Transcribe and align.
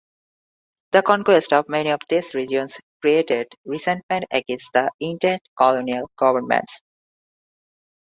The 0.93 1.03
conquest 1.03 1.53
of 1.53 1.69
many 1.69 1.91
of 1.91 1.99
these 2.09 2.33
regions 2.33 2.79
created 3.01 3.53
resentment 3.65 4.25
against 4.31 4.73
the 4.73 4.89
Entente 4.99 5.43
colonial 5.55 6.09
governments. 6.17 6.81